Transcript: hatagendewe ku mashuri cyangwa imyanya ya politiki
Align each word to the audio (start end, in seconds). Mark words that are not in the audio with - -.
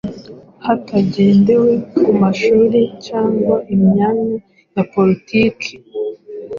hatagendewe 0.65 1.71
ku 2.03 2.11
mashuri 2.21 2.81
cyangwa 3.07 3.55
imyanya 3.73 4.37
ya 4.75 4.83
politiki 4.93 5.71